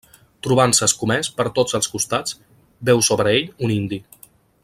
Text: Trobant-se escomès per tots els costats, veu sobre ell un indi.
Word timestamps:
Trobant-se 0.45 0.83
escomès 0.87 1.29
per 1.41 1.45
tots 1.59 1.77
els 1.79 1.91
costats, 1.97 2.39
veu 2.91 3.05
sobre 3.11 3.35
ell 3.37 3.53
un 3.69 3.77
indi. 3.79 4.01